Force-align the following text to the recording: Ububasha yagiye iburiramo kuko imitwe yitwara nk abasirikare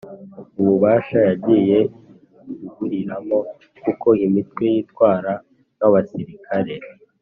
Ububasha 0.59 1.17
yagiye 1.27 1.79
iburiramo 2.65 3.39
kuko 3.83 4.07
imitwe 4.25 4.63
yitwara 4.73 5.31
nk 5.77 5.81
abasirikare 5.87 6.75